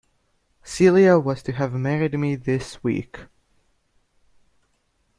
Celia 0.63 1.19
was 1.19 1.43
to 1.43 1.51
have 1.51 1.73
married 1.75 2.17
me 2.17 2.33
this 2.35 2.83
week. 2.83 3.19